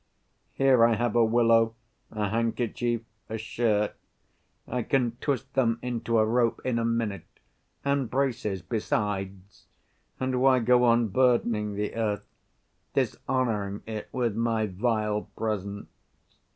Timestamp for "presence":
15.37-15.87